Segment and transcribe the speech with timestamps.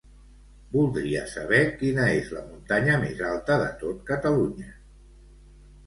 [0.75, 4.79] Voldria saber quina és la muntanya més alta de tot Catalunya.